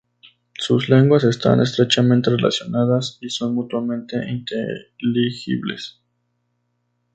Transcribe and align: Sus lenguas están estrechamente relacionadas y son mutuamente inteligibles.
Sus 0.57 0.89
lenguas 0.89 1.23
están 1.25 1.61
estrechamente 1.61 2.31
relacionadas 2.31 3.19
y 3.21 3.29
son 3.29 3.53
mutuamente 3.53 4.15
inteligibles. 4.31 6.01